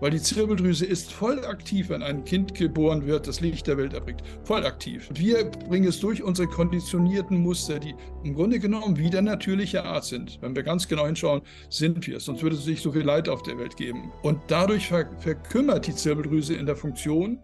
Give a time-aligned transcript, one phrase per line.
[0.00, 3.94] weil die Zirbeldrüse ist voll aktiv, wenn ein Kind geboren wird, das Licht der Welt
[3.94, 4.22] erbringt.
[4.44, 5.08] Voll aktiv.
[5.12, 10.04] Wir bringen es durch unsere konditionierten Muster, die im Grunde genommen wie der natürliche Art
[10.04, 10.38] sind.
[10.40, 12.24] Wenn wir ganz genau hinschauen, sind wir es.
[12.24, 14.12] Sonst würde es nicht so viel Leid auf der Welt geben.
[14.22, 17.38] Und dadurch ver verkümmert die Zirbeldrüse in der Funktion.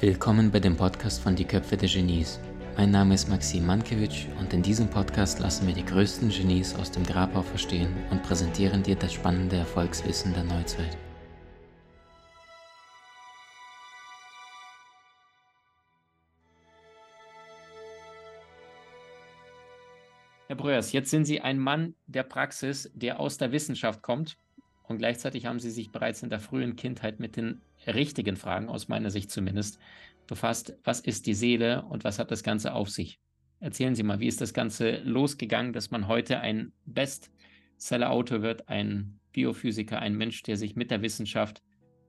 [0.00, 2.38] Willkommen bei dem Podcast von Die Köpfe der Genies.
[2.76, 6.90] Mein Name ist Maxim Mankewitsch und in diesem Podcast lassen wir die größten Genies aus
[6.90, 10.98] dem Grabau verstehen und präsentieren dir das spannende Erfolgswissen der Neuzeit.
[20.48, 24.36] Herr Breuers, jetzt sind Sie ein Mann der Praxis, der aus der Wissenschaft kommt
[24.86, 28.88] und gleichzeitig haben Sie sich bereits in der frühen Kindheit mit den richtigen Fragen, aus
[28.88, 29.78] meiner Sicht zumindest,
[30.26, 33.18] befasst, was ist die Seele und was hat das Ganze auf sich?
[33.60, 39.20] Erzählen Sie mal, wie ist das Ganze losgegangen, dass man heute ein Bestseller-Autor wird, ein
[39.32, 41.62] Biophysiker, ein Mensch, der sich mit der Wissenschaft,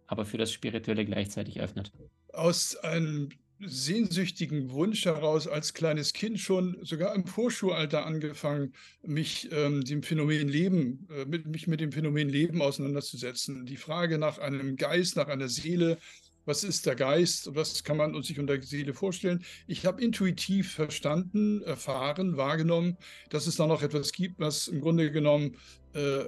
[0.07, 1.91] aber für das Spirituelle gleichzeitig öffnet?
[2.33, 9.83] Aus einem sehnsüchtigen Wunsch heraus, als kleines Kind schon, sogar im Vorschulalter angefangen, mich ähm,
[9.83, 13.65] dem Phänomen Leben, äh, mit, mich mit dem Phänomen Leben auseinanderzusetzen.
[13.65, 15.97] Die Frage nach einem Geist, nach einer Seele,
[16.45, 19.43] was ist der Geist, was kann man uns sich unter Seele vorstellen.
[19.67, 22.97] Ich habe intuitiv verstanden, erfahren, wahrgenommen,
[23.29, 25.57] dass es da noch etwas gibt, was im Grunde genommen
[25.93, 26.23] äh,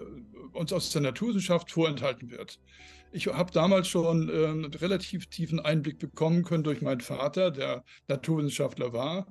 [0.54, 2.60] uns aus der Naturwissenschaft vorenthalten wird.
[3.12, 7.84] Ich habe damals schon äh, einen relativ tiefen Einblick bekommen können durch meinen Vater, der
[8.08, 9.28] Naturwissenschaftler war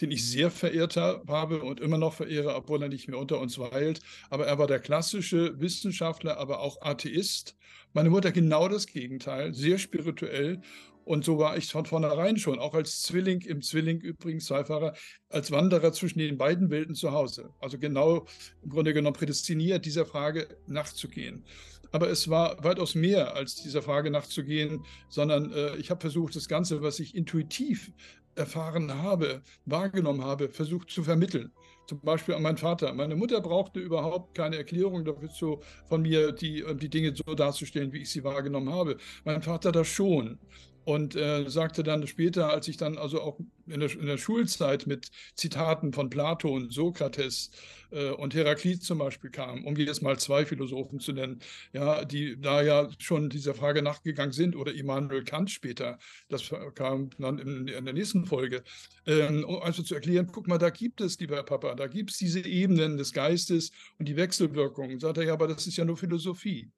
[0.00, 3.58] den ich sehr verehrt habe und immer noch verehre, obwohl er nicht mehr unter uns
[3.58, 4.00] weilt.
[4.30, 7.56] Aber er war der klassische Wissenschaftler, aber auch Atheist.
[7.92, 10.60] Meine Mutter genau das Gegenteil, sehr spirituell.
[11.04, 14.94] Und so war ich von vornherein schon, auch als Zwilling, im Zwilling übrigens Zweifahrer,
[15.28, 17.50] als Wanderer zwischen den beiden Welten zu Hause.
[17.58, 18.26] Also genau
[18.62, 21.44] im Grunde genommen prädestiniert, dieser Frage nachzugehen.
[21.92, 26.48] Aber es war weitaus mehr als dieser Frage nachzugehen, sondern äh, ich habe versucht, das
[26.48, 27.92] Ganze, was ich intuitiv
[28.34, 31.52] erfahren habe, wahrgenommen habe, versucht zu vermitteln.
[31.86, 32.92] Zum Beispiel an meinen Vater.
[32.94, 37.92] Meine Mutter brauchte überhaupt keine Erklärung dafür zu, von mir, die, die Dinge so darzustellen,
[37.92, 38.96] wie ich sie wahrgenommen habe.
[39.24, 40.38] Mein Vater das schon.
[40.84, 44.86] Und äh, sagte dann später, als ich dann also auch in der, in der Schulzeit
[44.86, 47.50] mit Zitaten von Platon, Sokrates
[47.90, 51.40] äh, und Heraklit zum Beispiel kam, um jetzt mal zwei Philosophen zu nennen,
[51.72, 55.98] ja, die da ja schon dieser Frage nachgegangen sind, oder Immanuel Kant später,
[56.28, 58.62] das kam dann in, in der nächsten Folge,
[59.06, 62.18] ähm, um also zu erklären, guck mal, da gibt es, lieber Papa, da gibt es
[62.18, 64.98] diese Ebenen des Geistes und die Wechselwirkungen.
[64.98, 66.70] Sagt er, ja, aber das ist ja nur Philosophie.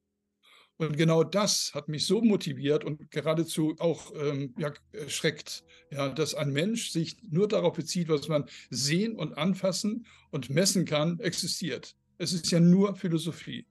[0.82, 6.34] Und genau das hat mich so motiviert und geradezu auch ähm, ja, erschreckt, ja, dass
[6.34, 11.94] ein Mensch sich nur darauf bezieht, was man sehen und anfassen und messen kann, existiert.
[12.19, 13.66] Es ist ja nur Philosophie.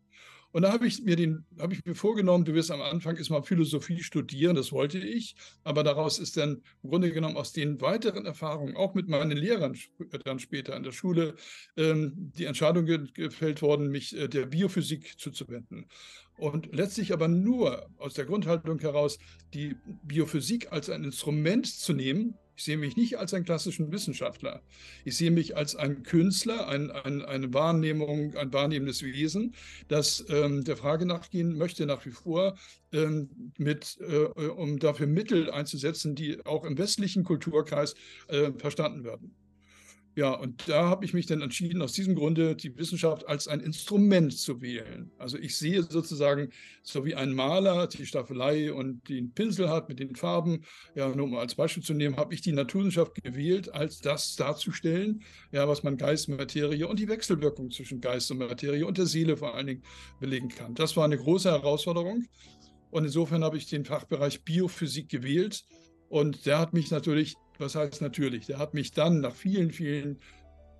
[0.52, 3.44] Und da habe ich mir den, habe ich mir vorgenommen, du wirst am Anfang erstmal
[3.44, 8.26] Philosophie studieren, das wollte ich, aber daraus ist dann im Grunde genommen aus den weiteren
[8.26, 9.78] Erfahrungen, auch mit meinen Lehrern
[10.26, 11.36] dann später an der Schule,
[11.78, 15.86] ähm, die Entscheidung gefällt worden, mich äh, der Biophysik zuzuwenden.
[16.38, 19.20] Und letztlich aber nur aus der Grundhaltung heraus,
[19.54, 24.62] die Biophysik als ein Instrument zu nehmen, ich sehe mich nicht als einen klassischen Wissenschaftler.
[25.06, 29.56] Ich sehe mich als ein Künstler, ein, ein, eine Wahrnehmung, ein wahrnehmendes Wesen,
[29.88, 32.58] das ähm, der Frage nachgehen möchte nach wie vor,
[32.92, 37.96] ähm, mit, äh, um dafür Mittel einzusetzen, die auch im westlichen Kulturkreis
[38.28, 39.36] äh, verstanden werden.
[40.16, 43.62] Ja, und da habe ich mich dann entschieden, aus diesem Grunde die Wissenschaft als ein
[43.62, 45.10] Instrument zu wählen.
[45.18, 46.50] Also ich sehe sozusagen,
[46.84, 51.28] so wie ein Maler die Staffelei und den Pinsel hat mit den Farben, ja, nur
[51.28, 55.24] um als Beispiel zu nehmen, habe ich die Naturwissenschaft gewählt, als das darzustellen,
[55.54, 59.38] ja, was man Geist, Materie und die Wechselwirkung zwischen Geist und Materie und der Seele
[59.38, 59.84] vor allen Dingen
[60.20, 60.76] belegen kann.
[60.76, 62.26] Das war eine große Herausforderung.
[62.90, 65.64] Und insofern habe ich den Fachbereich Biophysik gewählt.
[66.10, 68.48] Und der hat mich natürlich was heißt natürlich?
[68.48, 70.20] Der hat mich dann nach vielen, vielen,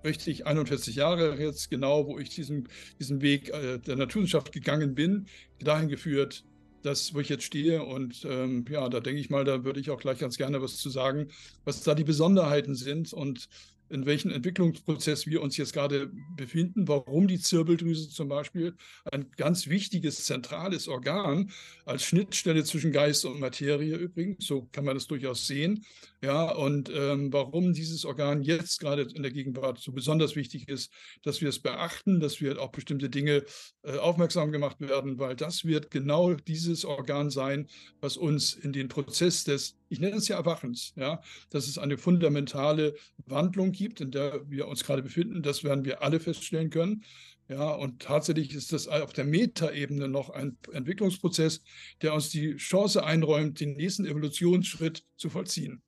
[0.04, 2.68] richtig 41 Jahre jetzt genau, wo ich diesen,
[2.98, 5.26] diesen Weg äh, der Naturwissenschaft gegangen bin,
[5.60, 6.44] dahin geführt,
[6.82, 7.84] dass, wo ich jetzt stehe.
[7.84, 10.76] Und ähm, ja, da denke ich mal, da würde ich auch gleich ganz gerne was
[10.76, 11.28] zu sagen,
[11.64, 13.48] was da die Besonderheiten sind und
[13.92, 18.74] in welchem Entwicklungsprozess wir uns jetzt gerade befinden, warum die Zirbeldrüse zum Beispiel
[19.10, 21.50] ein ganz wichtiges, zentrales Organ
[21.84, 25.84] als Schnittstelle zwischen Geist und Materie übrigens, so kann man das durchaus sehen,
[26.22, 30.92] ja, und ähm, warum dieses Organ jetzt gerade in der Gegenwart so besonders wichtig ist,
[31.22, 33.44] dass wir es beachten, dass wir auch bestimmte Dinge
[33.82, 37.68] äh, aufmerksam gemacht werden, weil das wird genau dieses Organ sein,
[38.00, 41.98] was uns in den Prozess des ich nenne es ja Erwachens, ja, dass es eine
[41.98, 42.94] fundamentale
[43.26, 45.42] Wandlung gibt, in der wir uns gerade befinden.
[45.42, 47.04] Das werden wir alle feststellen können.
[47.48, 51.62] Ja, und tatsächlich ist das auf der Metaebene noch ein Entwicklungsprozess,
[52.00, 55.82] der uns die Chance einräumt, den nächsten Evolutionsschritt zu vollziehen.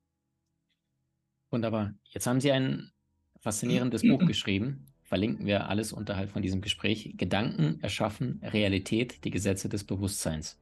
[1.49, 1.95] Wunderbar.
[2.09, 2.91] Jetzt haben Sie ein
[3.39, 4.85] faszinierendes Buch geschrieben.
[5.01, 7.13] Verlinken wir alles unterhalb von diesem Gespräch.
[7.17, 10.59] Gedanken erschaffen Realität, die Gesetze des Bewusstseins.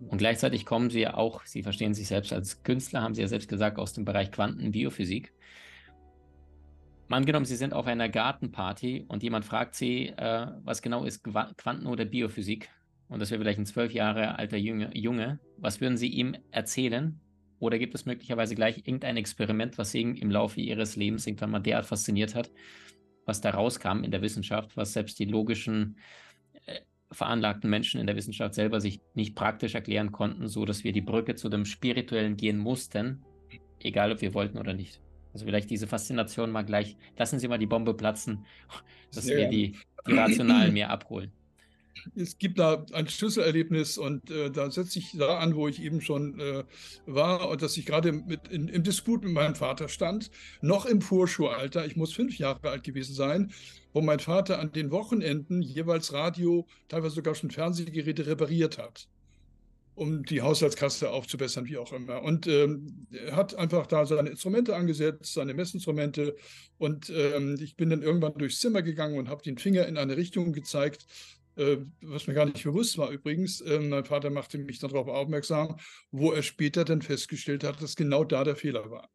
[0.00, 3.28] Und gleichzeitig kommen Sie ja auch, Sie verstehen sich selbst als Künstler, haben Sie ja
[3.28, 5.32] selbst gesagt, aus dem Bereich Quantenbiophysik.
[7.08, 11.86] Angenommen, Sie sind auf einer Gartenparty und jemand fragt Sie, äh, was genau ist Quanten-
[11.86, 12.70] oder Biophysik?
[13.08, 15.38] Und das wäre vielleicht ein zwölf Jahre alter Junge.
[15.58, 17.20] Was würden Sie ihm erzählen?
[17.60, 21.60] Oder gibt es möglicherweise gleich irgendein Experiment, was Sie im Laufe Ihres Lebens irgendwann mal
[21.60, 22.50] derart fasziniert hat,
[23.26, 25.96] was da rauskam in der Wissenschaft, was selbst die logischen
[27.14, 31.00] veranlagten Menschen in der Wissenschaft selber sich nicht praktisch erklären konnten, so dass wir die
[31.00, 33.22] Brücke zu dem Spirituellen gehen mussten,
[33.80, 35.00] egal ob wir wollten oder nicht.
[35.32, 38.46] Also vielleicht diese Faszination mal gleich, lassen Sie mal die Bombe platzen,
[39.14, 39.36] dass ja.
[39.36, 39.76] wir die,
[40.06, 41.32] die Rationalen mehr abholen.
[42.14, 46.00] Es gibt da ein Schlüsselerlebnis und äh, da setze ich da an, wo ich eben
[46.00, 46.64] schon äh,
[47.06, 48.08] war und dass ich gerade
[48.50, 50.30] in, im Disput mit meinem Vater stand,
[50.60, 53.52] noch im Vorschulalter, ich muss fünf Jahre alt gewesen sein,
[53.92, 59.08] wo mein Vater an den Wochenenden jeweils Radio, teilweise sogar schon Fernsehgeräte repariert hat
[59.94, 62.22] um die Haushaltskasse aufzubessern, wie auch immer.
[62.22, 66.36] Und ähm, er hat einfach da seine Instrumente angesetzt, seine Messinstrumente.
[66.78, 70.16] Und ähm, ich bin dann irgendwann durchs Zimmer gegangen und habe den Finger in eine
[70.16, 71.06] Richtung gezeigt,
[71.56, 73.60] was mir gar nicht bewusst war übrigens.
[73.60, 75.76] Äh, mein Vater machte mich darauf aufmerksam,
[76.10, 79.08] wo er später dann festgestellt hat, dass genau da der Fehler war.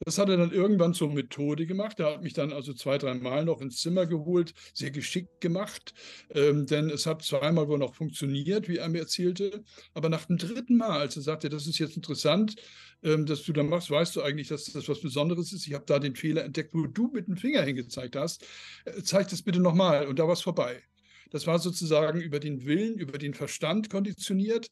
[0.00, 2.00] Das hat er dann irgendwann zur Methode gemacht.
[2.00, 5.94] Er hat mich dann also zwei, drei Mal noch ins Zimmer geholt, sehr geschickt gemacht,
[6.30, 9.64] ähm, denn es hat zweimal wohl noch funktioniert, wie er mir erzählte.
[9.94, 12.56] Aber nach dem dritten Mal, als er sagte, das ist jetzt interessant,
[13.02, 15.66] ähm, dass du da machst, weißt du eigentlich, dass das was Besonderes ist.
[15.66, 18.44] Ich habe da den Fehler entdeckt, wo du mit dem Finger hingezeigt hast.
[18.84, 20.06] Äh, zeig das bitte nochmal.
[20.06, 20.82] Und da war es vorbei.
[21.32, 24.68] Das war sozusagen über den Willen, über den Verstand konditioniert.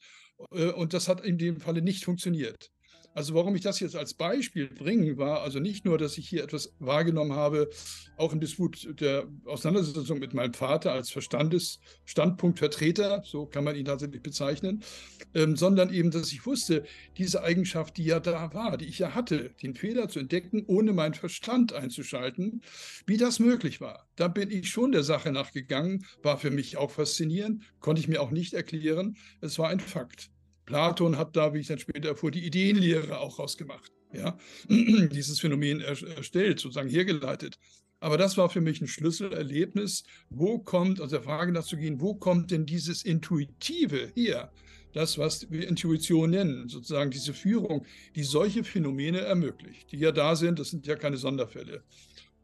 [0.52, 2.70] Äh, und das hat in dem Falle nicht funktioniert.
[3.12, 6.44] Also warum ich das jetzt als Beispiel bringe, war also nicht nur, dass ich hier
[6.44, 7.68] etwas wahrgenommen habe,
[8.16, 14.22] auch im Disput der Auseinandersetzung mit meinem Vater als Verstandesstandpunktvertreter, so kann man ihn tatsächlich
[14.22, 14.84] bezeichnen,
[15.34, 16.84] ähm, sondern eben, dass ich wusste,
[17.18, 20.92] diese Eigenschaft, die ja da war, die ich ja hatte, den Fehler zu entdecken, ohne
[20.92, 22.62] meinen Verstand einzuschalten,
[23.06, 24.08] wie das möglich war.
[24.14, 28.22] Da bin ich schon der Sache nachgegangen, war für mich auch faszinierend, konnte ich mir
[28.22, 29.16] auch nicht erklären.
[29.40, 30.30] Es war ein Fakt.
[30.70, 33.90] Platon hat da, wie ich dann später erfuhr, die Ideenlehre auch rausgemacht.
[34.12, 34.38] Ja?
[34.68, 37.58] Dieses Phänomen erstellt, sozusagen hergeleitet.
[37.98, 40.04] Aber das war für mich ein Schlüsselerlebnis.
[40.30, 44.52] Wo kommt, also der Frage nachzugehen, wo kommt denn dieses Intuitive her?
[44.92, 47.84] Das, was wir Intuition nennen, sozusagen diese Führung,
[48.14, 51.82] die solche Phänomene ermöglicht, die ja da sind, das sind ja keine Sonderfälle.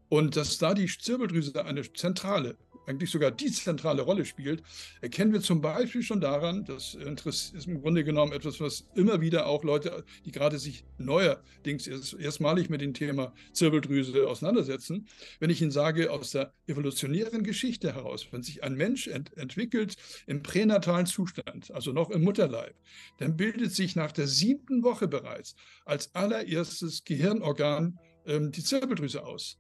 [0.08, 2.56] Und dass da die Zirbeldrüse eine zentrale
[2.87, 4.62] eigentlich sogar die zentrale Rolle spielt,
[5.00, 9.47] erkennen wir zum Beispiel schon daran, das ist im Grunde genommen etwas, was immer wieder
[9.47, 15.06] auch Leute, die gerade sich neuerdings erstmalig mit dem Thema Zirbeldrüse auseinandersetzen,
[15.41, 19.97] wenn ich ihnen sage, aus der evolutionären Geschichte heraus, wenn sich ein Mensch ent entwickelt
[20.27, 22.75] im pränatalen Zustand, also noch im Mutterleib,
[23.19, 29.59] dann bildet sich nach der siebten Woche bereits als allererstes Gehirnorgan ähm, die Zirbeldrüse aus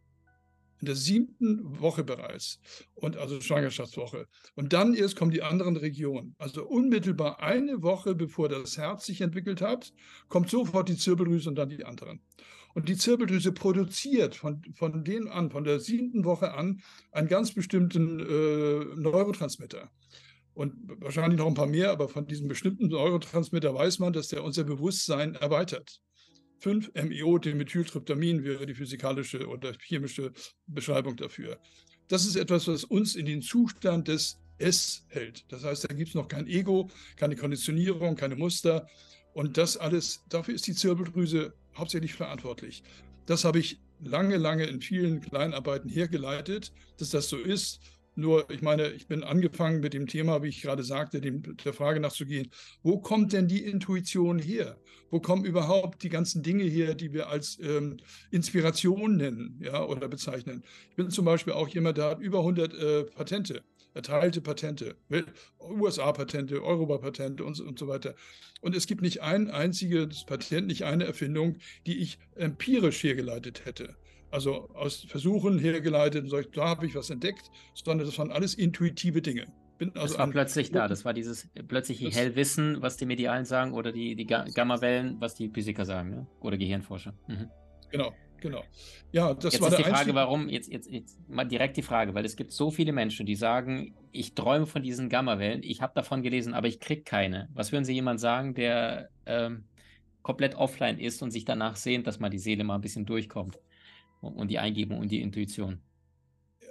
[0.80, 2.58] in der siebten Woche bereits
[2.94, 4.26] und also Schwangerschaftswoche.
[4.54, 6.34] Und dann erst kommen die anderen Regionen.
[6.38, 9.92] Also unmittelbar eine Woche bevor das Herz sich entwickelt hat,
[10.28, 12.20] kommt sofort die Zirbeldrüse und dann die anderen.
[12.74, 17.52] Und die Zirbeldrüse produziert von, von denen an, von der siebten Woche an, einen ganz
[17.52, 19.90] bestimmten äh, Neurotransmitter.
[20.52, 24.44] Und wahrscheinlich noch ein paar mehr, aber von diesem bestimmten Neurotransmitter weiß man, dass der
[24.44, 26.00] unser Bewusstsein erweitert.
[26.62, 30.32] 5-MeO-Dimethyltryptamin wäre die physikalische oder chemische
[30.66, 31.58] Beschreibung dafür.
[32.08, 35.44] Das ist etwas, was uns in den Zustand des Es hält.
[35.48, 38.88] Das heißt, da gibt es noch kein Ego, keine Konditionierung, keine Muster.
[39.34, 42.82] Und das alles, dafür ist die Zirbeldrüse hauptsächlich verantwortlich.
[43.26, 47.80] Das habe ich lange, lange in vielen Kleinarbeiten hergeleitet, dass das so ist.
[48.18, 51.74] Nur, ich meine, ich bin angefangen mit dem Thema, wie ich gerade sagte, dem, der
[51.74, 52.50] Frage nachzugehen,
[52.82, 54.78] wo kommt denn die Intuition her?
[55.10, 57.98] Wo kommen überhaupt die ganzen Dinge her, die wir als ähm,
[58.30, 60.64] Inspiration nennen ja, oder bezeichnen?
[60.88, 63.62] Ich bin zum Beispiel auch jemand, der hat über 100 äh, Patente,
[63.96, 64.94] erteilte Patente,
[65.60, 68.14] USA-Patente, Europa-Patente und, und so weiter.
[68.60, 73.96] Und es gibt nicht ein einziges Patent, nicht eine Erfindung, die ich empirisch hergeleitet hätte
[74.30, 78.54] also aus Versuchen hergeleitet und sagt, da habe ich was entdeckt, sondern das waren alles
[78.54, 79.46] intuitive Dinge.
[79.78, 83.72] Bin also das war plötzlich da, das war dieses plötzliche Hellwissen, was die Medialen sagen
[83.72, 86.26] oder die, die Gammawellen, was die Physiker sagen, ne?
[86.40, 87.14] oder Gehirnforscher.
[87.28, 87.48] Mhm.
[87.90, 88.12] Genau.
[88.40, 88.62] Genau.
[89.12, 92.14] Ja, das jetzt war ist die Frage, warum, jetzt, jetzt, jetzt mal direkt die Frage,
[92.14, 95.92] weil es gibt so viele Menschen, die sagen, ich träume von diesen Gamma-Wellen, ich habe
[95.94, 97.48] davon gelesen, aber ich kriege keine.
[97.54, 99.64] Was würden Sie jemand sagen, der ähm,
[100.22, 103.58] komplett offline ist und sich danach sehnt, dass mal die Seele mal ein bisschen durchkommt
[104.20, 105.80] und, und die Eingebung und die Intuition?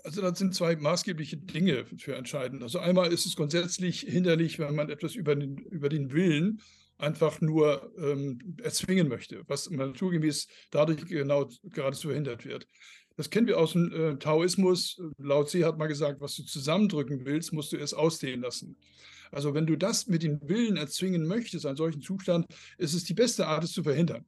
[0.04, 2.62] Also das sind zwei maßgebliche Dinge für entscheidend.
[2.62, 6.62] Also einmal ist es grundsätzlich hinderlich, wenn man etwas über den, über den Willen
[6.98, 12.68] einfach nur ähm, erzwingen möchte, was naturgemäß dadurch genau geradezu verhindert wird.
[13.18, 15.02] Das kennen wir aus dem äh, Taoismus.
[15.18, 18.78] Lao Tse hat mal gesagt, was du zusammendrücken willst, musst du erst ausdehnen lassen.
[19.32, 22.46] Also wenn du das mit dem Willen erzwingen möchtest, einen solchen Zustand,
[22.78, 24.25] ist es die beste Art, es zu verhindern.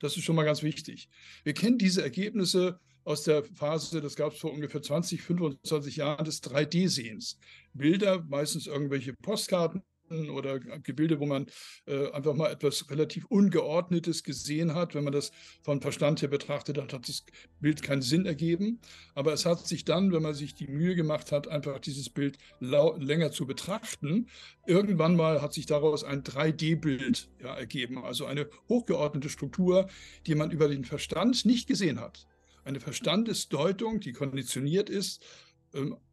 [0.00, 1.08] Das ist schon mal ganz wichtig.
[1.44, 6.24] Wir kennen diese Ergebnisse aus der Phase, das gab es vor ungefähr 20, 25 Jahren,
[6.24, 7.38] des 3D-Sehens.
[7.72, 11.46] Bilder, meistens irgendwelche Postkarten, oder Gebilde, wo man
[11.86, 14.94] äh, einfach mal etwas relativ Ungeordnetes gesehen hat.
[14.94, 15.32] Wenn man das
[15.62, 17.24] von Verstand her betrachtet hat, hat das
[17.60, 18.80] Bild keinen Sinn ergeben.
[19.14, 22.38] Aber es hat sich dann, wenn man sich die Mühe gemacht hat, einfach dieses Bild
[22.60, 24.28] länger zu betrachten,
[24.66, 28.04] irgendwann mal hat sich daraus ein 3D-Bild ja, ergeben.
[28.04, 29.88] Also eine hochgeordnete Struktur,
[30.26, 32.26] die man über den Verstand nicht gesehen hat.
[32.64, 35.24] Eine Verstandesdeutung, die konditioniert ist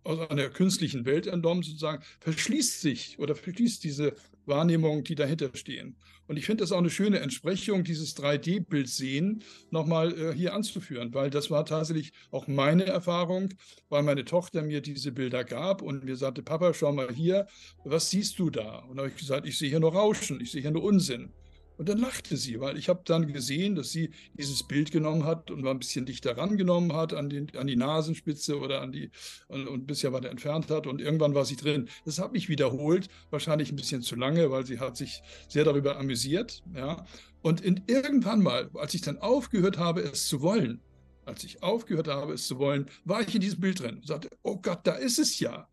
[0.04, 4.16] aus einer künstlichen Welt entnommen, sozusagen, verschließt sich oder verschließt diese
[4.46, 5.96] Wahrnehmungen, die dahinter stehen.
[6.28, 11.14] Und ich finde das auch eine schöne Entsprechung, dieses 3D-Bild sehen, nochmal äh, hier anzuführen,
[11.14, 13.50] weil das war tatsächlich auch meine Erfahrung,
[13.90, 17.48] weil meine Tochter mir diese Bilder gab und mir sagte, Papa, schau mal hier,
[17.84, 18.80] was siehst du da?
[18.80, 21.34] Und da habe ich gesagt, ich sehe hier nur Rauschen, ich sehe hier nur Unsinn.
[21.78, 25.50] Und dann lachte sie, weil ich habe dann gesehen, dass sie dieses Bild genommen hat
[25.50, 29.10] und mal ein bisschen dichter rangenommen hat an, den, an die Nasenspitze oder an die
[29.48, 31.90] und, und ein bisschen weiter entfernt hat und irgendwann war sie drin.
[32.06, 35.98] Das hat mich wiederholt, wahrscheinlich ein bisschen zu lange, weil sie hat sich sehr darüber
[35.98, 36.64] amüsiert.
[36.76, 37.06] Ja.
[37.42, 40.80] Und in, irgendwann mal, als ich dann aufgehört habe, es zu wollen,
[41.26, 44.30] als ich aufgehört habe, es zu wollen, war ich in diesem Bild drin und sagte,
[44.44, 45.68] oh Gott, da ist es ja.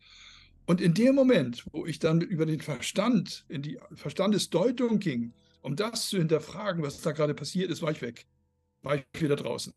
[0.67, 5.77] Und in dem Moment, wo ich dann über den Verstand, in die Verstandesdeutung ging, um
[5.77, 8.27] das zu hinterfragen, was da gerade passiert ist, war ich weg.
[8.83, 9.75] War ich wieder draußen.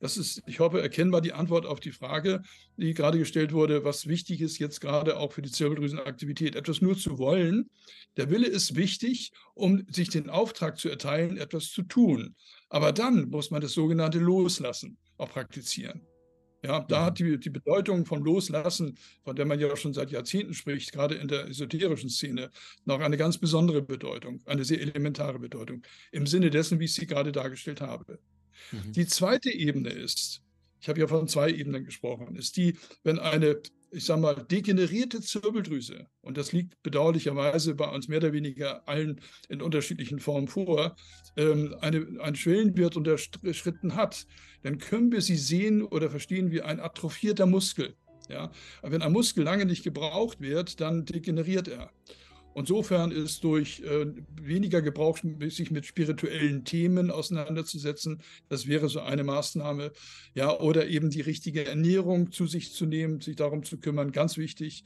[0.00, 2.42] Das ist, ich hoffe, erkennbar die Antwort auf die Frage,
[2.76, 6.56] die gerade gestellt wurde, was wichtig ist jetzt gerade auch für die Zirbeldrüsenaktivität.
[6.56, 7.70] Etwas nur zu wollen.
[8.18, 12.34] Der Wille ist wichtig, um sich den Auftrag zu erteilen, etwas zu tun.
[12.68, 16.02] Aber dann muss man das sogenannte Loslassen auch praktizieren.
[16.64, 20.54] Ja, da hat die, die Bedeutung vom Loslassen, von der man ja schon seit Jahrzehnten
[20.54, 22.50] spricht, gerade in der esoterischen Szene,
[22.86, 27.06] noch eine ganz besondere Bedeutung, eine sehr elementare Bedeutung, im Sinne dessen, wie ich sie
[27.06, 28.18] gerade dargestellt habe.
[28.72, 28.92] Mhm.
[28.92, 30.40] Die zweite Ebene ist,
[30.80, 33.60] ich habe ja von zwei Ebenen gesprochen, ist die, wenn eine
[33.94, 39.20] ich sage mal, degenerierte Zirbeldrüse, und das liegt bedauerlicherweise bei uns mehr oder weniger allen
[39.48, 40.96] in unterschiedlichen Formen vor,
[41.36, 44.26] ähm, eine, einen Schwellenwert unterschritten hat,
[44.62, 47.94] dann können wir sie sehen oder verstehen wie ein atrophierter Muskel.
[48.28, 48.50] Ja?
[48.82, 51.90] Aber wenn ein Muskel lange nicht gebraucht wird, dann degeneriert er.
[52.54, 54.06] Insofern ist durch äh,
[54.40, 55.18] weniger Gebrauch,
[55.48, 59.92] sich mit spirituellen Themen auseinanderzusetzen, das wäre so eine Maßnahme.
[60.34, 64.36] Ja, oder eben die richtige Ernährung zu sich zu nehmen, sich darum zu kümmern, ganz
[64.36, 64.84] wichtig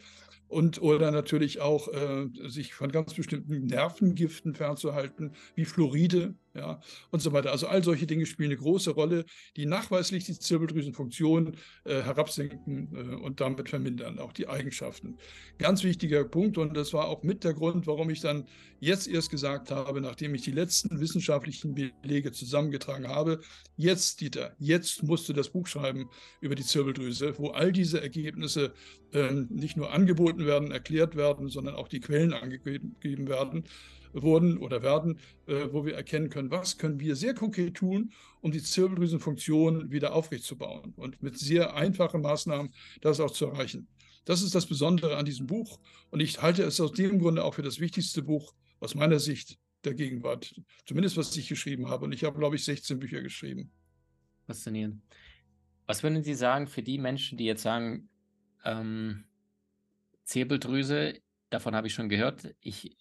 [0.49, 7.21] und oder natürlich auch äh, sich von ganz bestimmten Nervengiften fernzuhalten, wie Fluoride, ja, und
[7.21, 7.53] so weiter.
[7.53, 9.25] Also all solche Dinge spielen eine große Rolle,
[9.57, 15.17] die nachweislich die Zirbeldrüsenfunktion äh, herabsenken äh, und damit vermindern, auch die Eigenschaften.
[15.59, 18.47] Ganz wichtiger Punkt und das war auch mit der Grund, warum ich dann
[18.81, 23.41] jetzt erst gesagt habe, nachdem ich die letzten wissenschaftlichen Belege zusammengetragen habe,
[23.77, 26.11] jetzt, Dieter, jetzt musst du das Buch schreiben
[26.41, 28.73] über die Zirbeldrüse, wo all diese Ergebnisse
[29.13, 33.65] äh, nicht nur angeboten werden, erklärt werden, sondern auch die Quellen angegeben werden
[34.13, 38.53] wurden oder werden, äh, wo wir erkennen können, was können wir sehr konkret tun, um
[38.53, 43.89] die Zirbeldrüsenfunktion wieder aufrechtzubauen und mit sehr einfachen Maßnahmen das auch zu erreichen.
[44.25, 47.55] Das ist das Besondere an diesem Buch und ich halte es aus dem Grunde auch
[47.55, 50.55] für das wichtigste Buch aus meiner Sicht der Gegenwart,
[50.87, 52.05] zumindest was ich geschrieben habe.
[52.05, 53.71] Und ich habe, glaube ich, 16 Bücher geschrieben.
[54.47, 55.03] Faszinierend.
[55.87, 58.09] Was würden Sie sagen für die Menschen, die jetzt sagen,
[58.65, 59.25] ähm,
[60.25, 62.55] Zirbeldrüse, davon habe ich schon gehört.
[62.61, 62.97] Ich,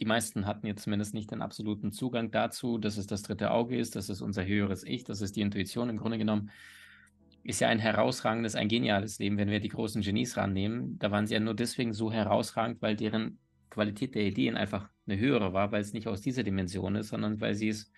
[0.00, 3.78] die meisten hatten jetzt zumindest nicht den absoluten Zugang dazu, dass es das dritte Auge
[3.78, 6.50] ist, dass es unser höheres Ich, das ist die Intuition im Grunde genommen.
[7.42, 10.98] Ist ja ein herausragendes, ein geniales Leben, wenn wir die großen Genies rannehmen.
[10.98, 13.38] Da waren sie ja nur deswegen so herausragend, weil deren
[13.68, 17.40] Qualität der Ideen einfach eine höhere war, weil es nicht aus dieser Dimension ist, sondern
[17.40, 17.90] weil sie es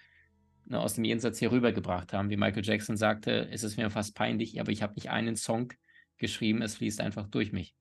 [0.65, 2.31] ne, aus dem Jenseits hier rübergebracht haben.
[2.31, 5.73] Wie Michael Jackson sagte, es ist mir fast peinlich, aber ich habe nicht einen Song
[6.19, 7.75] geschrieben, es fließt einfach durch mich.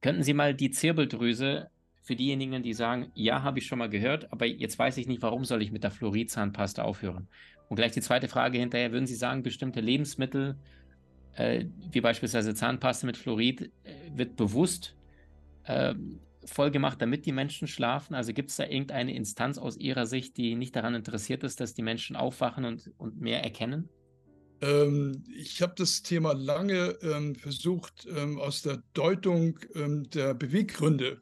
[0.00, 1.70] Könnten Sie mal die Zirbeldrüse
[2.02, 5.22] für diejenigen, die sagen, ja, habe ich schon mal gehört, aber jetzt weiß ich nicht,
[5.22, 7.28] warum soll ich mit der Fluoridzahnpasta aufhören?
[7.68, 10.58] Und gleich die zweite Frage hinterher, würden Sie sagen, bestimmte Lebensmittel,
[11.36, 13.70] äh, wie beispielsweise Zahnpasta mit Fluorid, äh,
[14.14, 14.96] wird bewusst
[15.64, 15.94] äh,
[16.44, 18.14] voll gemacht, damit die Menschen schlafen?
[18.14, 21.72] Also gibt es da irgendeine Instanz aus Ihrer Sicht, die nicht daran interessiert ist, dass
[21.72, 23.88] die Menschen aufwachen und, und mehr erkennen?
[24.60, 31.21] Ähm, ich habe das Thema lange ähm, versucht, ähm, aus der Deutung ähm, der Beweggründe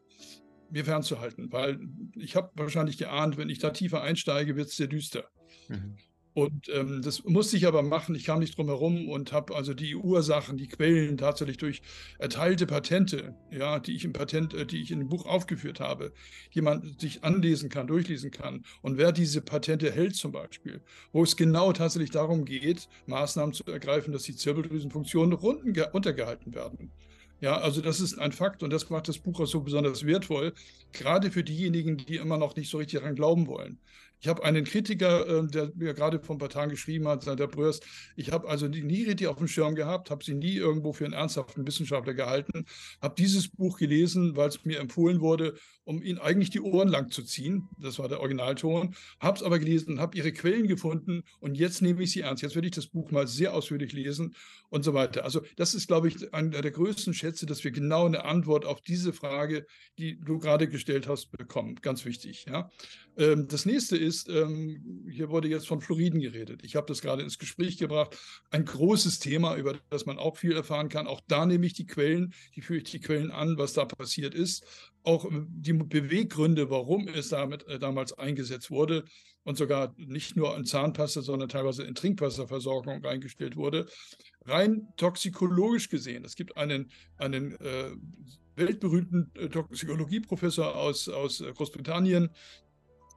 [0.73, 1.81] mir fernzuhalten, weil
[2.17, 5.25] ich habe wahrscheinlich geahnt, wenn ich da tiefer einsteige, wird es sehr düster.
[5.69, 5.97] Mhm.
[6.33, 8.15] Und ähm, das musste ich aber machen.
[8.15, 11.83] Ich kam nicht drum herum und habe also die Ursachen, die Quellen tatsächlich durch
[12.19, 16.12] erteilte Patente, ja, die ich im Patent, äh, die ich in dem Buch aufgeführt habe,
[16.53, 18.65] jemand sich anlesen kann, durchlesen kann.
[18.81, 20.81] Und wer diese Patente hält zum Beispiel,
[21.12, 26.93] wo es genau tatsächlich darum geht, Maßnahmen zu ergreifen, dass die Zirbeldrüsenfunktionen runtergehalten werden.
[27.40, 30.52] Ja, also das ist ein Fakt und das macht das Buch auch so besonders wertvoll,
[30.92, 33.80] gerade für diejenigen, die immer noch nicht so richtig daran glauben wollen.
[34.20, 37.47] Ich habe einen Kritiker, äh, der mir gerade vor ein paar Tagen geschrieben hat, der
[37.47, 37.80] Bröers,
[38.16, 41.14] ich habe also nie richtig auf dem Schirm gehabt, habe sie nie irgendwo für einen
[41.14, 42.66] ernsthaften Wissenschaftler gehalten,
[43.00, 47.10] habe dieses Buch gelesen, weil es mir empfohlen wurde, um ihnen eigentlich die Ohren lang
[47.10, 47.68] zu ziehen.
[47.78, 48.94] Das war der Originalton.
[49.18, 52.42] Habe es aber gelesen, habe ihre Quellen gefunden und jetzt nehme ich sie ernst.
[52.42, 54.34] Jetzt werde ich das Buch mal sehr ausführlich lesen
[54.68, 55.25] und so weiter.
[55.25, 58.80] Also das ist, glaube ich, einer der größten Schätze, dass wir genau eine Antwort auf
[58.80, 59.66] diese Frage,
[59.99, 61.76] die du gerade gestellt hast, bekommen.
[61.76, 62.46] Ganz wichtig.
[62.49, 62.70] Ja.
[63.16, 66.60] Ähm, das nächste ist, ähm, hier wurde jetzt von Fluoriden geredet.
[66.64, 68.16] Ich habe das gerade ins Gespräch gebracht.
[68.50, 71.06] Ein großes Thema, über das man auch viel erfahren kann.
[71.06, 74.34] Auch da nehme ich die Quellen, die führe ich die Quellen an, was da passiert
[74.34, 74.64] ist.
[75.02, 79.04] Auch ähm, die Beweggründe, warum es damit äh, damals eingesetzt wurde
[79.45, 83.87] und sogar nicht nur in Zahnpasta, sondern teilweise in Trinkwasserversorgung eingestellt wurde.
[84.45, 87.90] Rein toxikologisch gesehen, es gibt einen, einen äh,
[88.57, 92.30] weltberühmten äh, Toxikologieprofessor aus, aus äh, Großbritannien,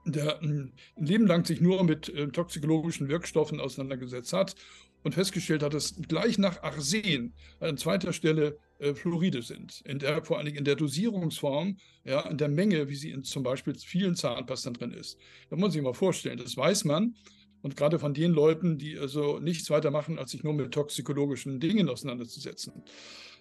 [0.06, 4.56] der ein Leben lang sich nur mit äh, toxikologischen Wirkstoffen auseinandergesetzt hat
[5.04, 9.82] und festgestellt hat, dass gleich nach Arsen an zweiter Stelle äh, Fluoride sind.
[9.86, 13.24] In der, vor allen Dingen in der Dosierungsform, ja, in der Menge, wie sie in
[13.24, 15.18] zum Beispiel vielen Zahnpastern drin ist.
[15.50, 17.16] Da muss man sich mal vorstellen, das weiß man.
[17.62, 21.62] Und gerade von den Leuten, die also nichts weiter machen, als sich nur mit toxikologischen
[21.62, 22.84] Dingen auseinanderzusetzen.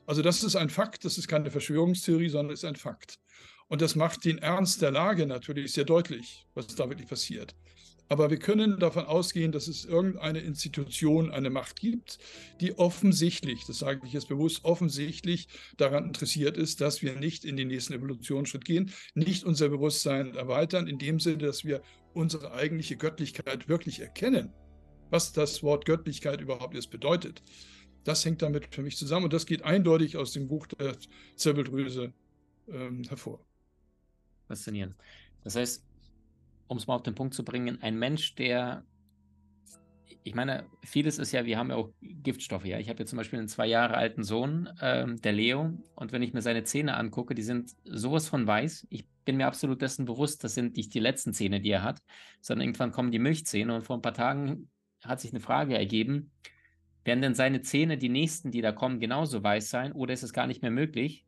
[0.06, 3.18] Also das ist ein Fakt, das ist keine Verschwörungstheorie, sondern ist ein Fakt.
[3.68, 7.54] Und das macht den Ernst der Lage natürlich sehr deutlich, was da wirklich passiert.
[8.12, 12.18] Aber wir können davon ausgehen, dass es irgendeine Institution, eine Macht gibt,
[12.60, 15.48] die offensichtlich, das sage ich jetzt bewusst, offensichtlich
[15.78, 20.88] daran interessiert ist, dass wir nicht in den nächsten Evolutionsschritt gehen, nicht unser Bewusstsein erweitern,
[20.88, 21.80] in dem Sinne, dass wir
[22.12, 24.52] unsere eigentliche Göttlichkeit wirklich erkennen,
[25.08, 27.42] was das Wort Göttlichkeit überhaupt erst bedeutet.
[28.04, 30.98] Das hängt damit für mich zusammen und das geht eindeutig aus dem Buch der
[31.36, 32.12] Zirbeldrüse
[32.68, 33.42] ähm, hervor
[34.48, 34.94] faszinierend.
[35.44, 35.82] Das heißt,
[36.72, 38.82] um es mal auf den Punkt zu bringen, ein Mensch, der,
[40.24, 42.78] ich meine, vieles ist ja, wir haben ja auch Giftstoffe, ja.
[42.78, 46.22] Ich habe ja zum Beispiel einen zwei Jahre alten Sohn, ähm, der Leo, und wenn
[46.22, 48.86] ich mir seine Zähne angucke, die sind sowas von weiß.
[48.88, 52.00] Ich bin mir absolut dessen bewusst, das sind nicht die letzten Zähne, die er hat,
[52.40, 54.70] sondern irgendwann kommen die Milchzähne und vor ein paar Tagen
[55.04, 56.32] hat sich eine Frage ergeben,
[57.04, 60.32] werden denn seine Zähne, die nächsten, die da kommen, genauso weiß sein oder ist es
[60.32, 61.26] gar nicht mehr möglich?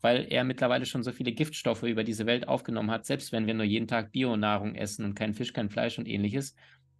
[0.00, 3.54] Weil er mittlerweile schon so viele Giftstoffe über diese Welt aufgenommen hat, selbst wenn wir
[3.54, 6.54] nur jeden Tag Bionahrung essen und kein Fisch, kein Fleisch und ähnliches.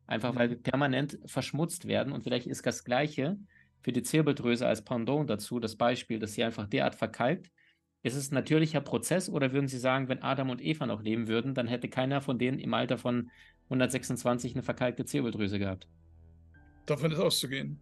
[0.07, 0.63] Einfach weil wir mhm.
[0.63, 2.13] permanent verschmutzt werden.
[2.13, 3.39] Und vielleicht ist das Gleiche
[3.81, 7.51] für die Zirbeldrüse als Pendant dazu, das Beispiel, dass sie einfach derart verkalkt.
[8.03, 11.29] Ist es ein natürlicher Prozess oder würden Sie sagen, wenn Adam und Eva noch leben
[11.29, 13.31] würden, dann hätte keiner von denen im Alter von
[13.65, 15.87] 126 eine verkalkte Zirbeldrüse gehabt?
[16.87, 17.79] Davon ist auszugehen.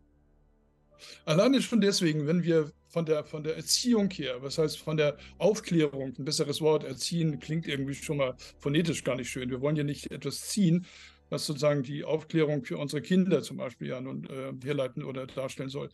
[1.24, 5.16] Alleine schon deswegen, wenn wir von der, von der Erziehung her, was heißt von der
[5.38, 9.50] Aufklärung, ein besseres Wort, erziehen klingt irgendwie schon mal phonetisch gar nicht schön.
[9.50, 10.86] Wir wollen ja nicht etwas ziehen,
[11.30, 15.68] was sozusagen die Aufklärung für unsere Kinder zum Beispiel ja nun äh, herleiten oder darstellen
[15.68, 15.90] soll.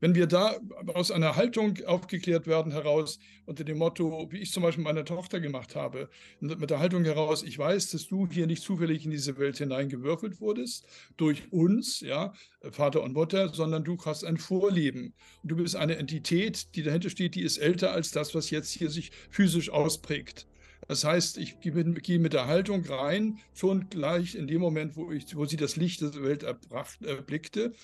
[0.00, 0.58] Wenn wir da
[0.94, 5.40] aus einer Haltung aufgeklärt werden heraus, unter dem Motto, wie ich zum Beispiel meiner Tochter
[5.40, 6.08] gemacht habe,
[6.40, 10.40] mit der Haltung heraus, ich weiß, dass du hier nicht zufällig in diese Welt hineingewürfelt
[10.40, 10.86] wurdest,
[11.18, 12.32] durch uns, ja,
[12.70, 15.14] Vater und Mutter, sondern du hast ein Vorleben.
[15.42, 18.70] Und du bist eine Entität, die dahinter steht, die ist älter als das, was jetzt
[18.70, 20.46] hier sich physisch ausprägt.
[20.90, 25.36] Das heißt, ich gehe mit der Haltung rein, schon gleich in dem Moment, wo, ich,
[25.36, 27.74] wo sie das Licht der Welt erbracht, erblickte,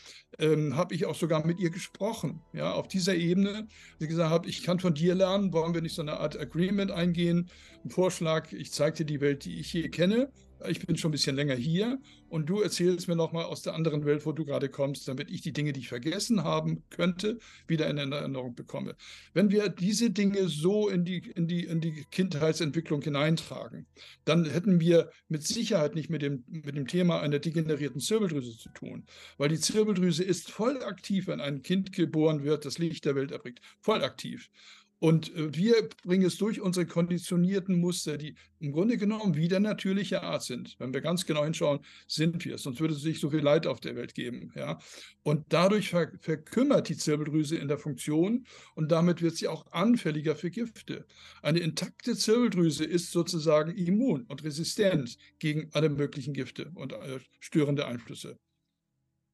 [0.41, 2.43] ähm, habe ich auch sogar mit ihr gesprochen.
[2.53, 3.69] Ja, auf dieser Ebene,
[4.01, 6.91] sie gesagt habe, ich kann von dir lernen, wollen wir nicht so eine Art Agreement
[6.91, 7.49] eingehen,
[7.85, 10.33] ein Vorschlag, ich zeige dir die Welt, die ich hier kenne
[10.69, 14.05] ich bin schon ein bisschen länger hier und du erzählst mir nochmal aus der anderen
[14.05, 17.89] Welt, wo du gerade kommst, damit ich die Dinge, die ich vergessen haben könnte, wieder
[17.89, 18.97] in Erinnerung bekomme.
[19.35, 23.87] Wenn wir diese Dinge so in die, in die, in die Kindheitsentwicklung hineintragen,
[24.25, 28.71] dann hätten wir mit Sicherheit nicht mit dem, mit dem Thema einer degenerierten Zirbeldrüse zu
[28.71, 29.07] tun,
[29.39, 33.31] weil die Zirbeldrüse ist voll aktiv, wenn ein Kind geboren wird, das Licht der Welt
[33.31, 33.61] erbringt.
[33.81, 34.51] Voll aktiv.
[34.99, 40.23] Und äh, wir bringen es durch unsere konditionierten Muster, die im Grunde genommen wieder natürliche
[40.23, 40.77] Art sind.
[40.79, 42.63] Wenn wir ganz genau hinschauen, sind wir es.
[42.63, 44.53] Sonst würde es nicht so viel Leid auf der Welt geben.
[44.55, 44.79] Ja?
[45.23, 50.35] Und dadurch ver verkümmert die Zirbeldrüse in der Funktion und damit wird sie auch anfälliger
[50.35, 51.05] für Gifte.
[51.43, 57.87] Eine intakte Zirbeldrüse ist sozusagen immun und resistent gegen alle möglichen Gifte und äh, störende
[57.87, 58.39] Einflüsse.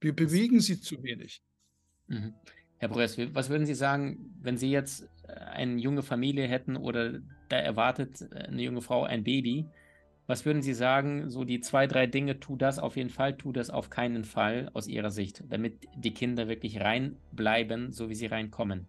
[0.00, 1.42] Wir bewegen sie zu wenig.
[2.08, 2.34] Mhm.
[2.82, 7.20] Herr Bröss, was würden Sie sagen, wenn Sie jetzt äh, eine junge Familie hätten oder
[7.48, 9.66] da erwartet äh, eine junge Frau ein Baby?
[10.26, 13.52] Was würden Sie sagen, so die zwei, drei Dinge, tu das auf jeden Fall, tu
[13.52, 18.26] das auf keinen Fall aus Ihrer Sicht, damit die Kinder wirklich reinbleiben, so wie sie
[18.26, 18.88] reinkommen?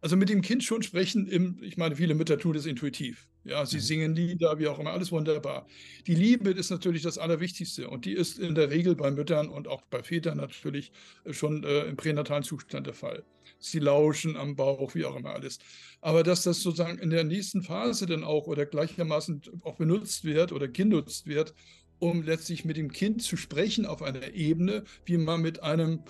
[0.00, 3.26] Also mit dem Kind schon sprechen, im, ich meine, viele Mütter tun das intuitiv.
[3.42, 3.82] Ja, sie mhm.
[3.82, 5.66] singen Lieder, wie auch immer, alles wunderbar.
[6.06, 9.66] Die Liebe ist natürlich das Allerwichtigste und die ist in der Regel bei Müttern und
[9.66, 10.92] auch bei Vätern natürlich
[11.24, 13.24] äh, schon äh, im pränatalen Zustand der Fall.
[13.58, 15.58] Sie lauschen am Bauch, wie auch immer alles.
[16.00, 20.52] Aber dass das sozusagen in der nächsten Phase dann auch oder gleichermaßen auch benutzt wird
[20.52, 21.54] oder genutzt wird,
[21.98, 26.04] um letztlich mit dem Kind zu sprechen auf einer Ebene, wie man mit einem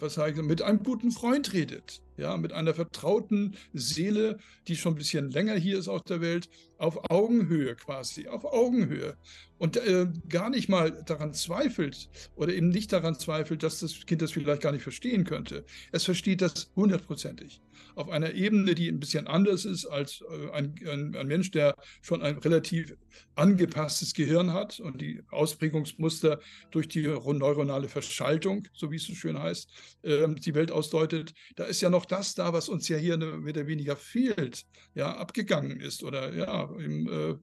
[0.00, 4.94] was sage ich, mit einem guten Freund redet, ja, mit einer vertrauten Seele, die schon
[4.94, 6.48] ein bisschen länger hier ist auf der Welt,
[6.78, 9.16] auf Augenhöhe quasi, auf Augenhöhe
[9.58, 14.20] und äh, gar nicht mal daran zweifelt oder eben nicht daran zweifelt, dass das Kind
[14.22, 15.64] das vielleicht gar nicht verstehen könnte.
[15.92, 17.60] Es versteht das hundertprozentig.
[17.94, 21.76] Auf einer Ebene, die ein bisschen anders ist als äh, ein, ein, ein, Mensch, der
[22.02, 22.96] schon ein relativ
[23.36, 29.38] angepasstes Gehirn hat und die Ausprägungsmuster durch die neuronale Verschaltung, so wie es so schön
[29.38, 29.68] heißt,
[30.02, 31.34] äh, die Welt ausdeutet.
[31.54, 34.64] Da ist ja noch das da, was uns ja hier mehr oder weniger fehlt,
[34.94, 37.36] ja, abgegangen ist oder ja, im, äh,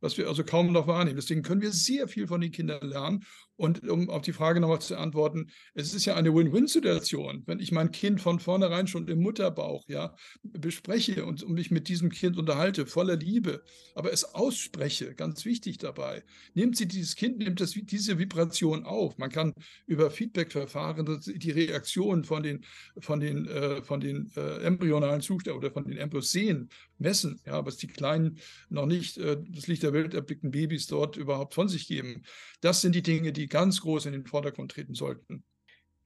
[0.00, 1.16] was wir also kaum noch wahrnehmen.
[1.16, 3.24] Deswegen können wir sehr viel von den Kindern lernen.
[3.56, 7.72] Und um auf die Frage nochmal zu antworten, es ist ja eine Win-Win-Situation, wenn ich
[7.72, 12.36] mein Kind von vornherein schon im Mutterbauch ja, bespreche und, und mich mit diesem Kind
[12.36, 13.62] unterhalte, voller Liebe,
[13.94, 16.22] aber es ausspreche, ganz wichtig dabei.
[16.54, 19.16] Nimmt sie dieses Kind, nimmt das, diese Vibration auf.
[19.18, 19.54] Man kann
[19.86, 22.64] über Feedback-Verfahren die Reaktion von den,
[22.98, 27.64] von den, äh, von den äh, embryonalen Zuständen oder von den Embryos sehen, messen, ja,
[27.64, 31.68] was die kleinen, noch nicht äh, das Licht der Welt erblickten Babys dort überhaupt von
[31.68, 32.24] sich geben.
[32.60, 35.44] Das sind die Dinge, die ganz groß in den Vordergrund treten sollten.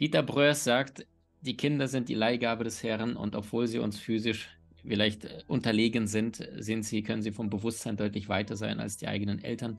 [0.00, 1.06] Dieter Bröers sagt,
[1.42, 4.48] die Kinder sind die Leihgabe des Herrn und obwohl sie uns physisch
[4.82, 9.08] vielleicht äh, unterlegen sind, sind sie, können sie vom Bewusstsein deutlich weiter sein als die
[9.08, 9.78] eigenen Eltern.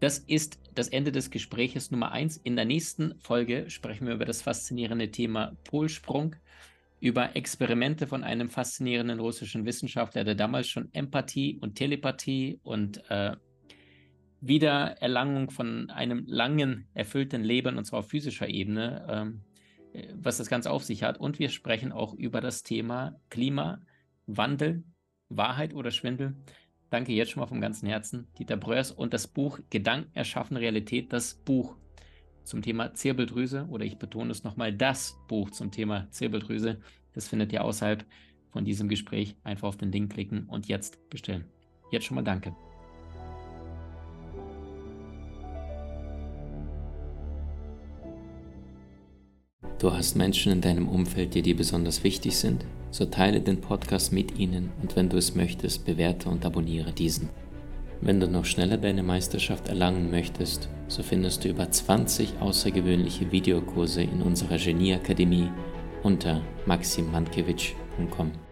[0.00, 2.36] Das ist das Ende des Gespräches Nummer eins.
[2.36, 6.36] In der nächsten Folge sprechen wir über das faszinierende Thema Polsprung
[7.00, 13.36] über Experimente von einem faszinierenden russischen Wissenschaftler, der damals schon Empathie und Telepathie und äh,
[14.40, 19.40] Wiedererlangung von einem langen, erfüllten Leben, und zwar auf physischer Ebene, ähm,
[19.92, 21.18] äh, was das Ganze auf sich hat.
[21.18, 24.84] Und wir sprechen auch über das Thema Klimawandel,
[25.28, 26.36] Wahrheit oder Schwindel.
[26.90, 31.12] Danke jetzt schon mal vom ganzen Herzen, Dieter Breuers und das Buch Gedanken erschaffen Realität,
[31.12, 31.76] das Buch
[32.48, 36.78] zum Thema Zirbeldrüse oder ich betone es nochmal, das Buch zum Thema Zirbeldrüse.
[37.12, 38.04] Das findet ihr außerhalb
[38.50, 39.36] von diesem Gespräch.
[39.44, 41.44] Einfach auf den Link klicken und jetzt bestellen.
[41.90, 42.54] Jetzt schon mal danke.
[49.78, 52.64] Du hast Menschen in deinem Umfeld, die dir besonders wichtig sind?
[52.90, 57.28] So teile den Podcast mit ihnen und wenn du es möchtest, bewerte und abonniere diesen.
[58.00, 64.02] Wenn du noch schneller deine Meisterschaft erlangen möchtest, so findest du über 20 außergewöhnliche Videokurse
[64.02, 65.50] in unserer Genieakademie
[66.02, 68.47] unter maximmankiewicz.com.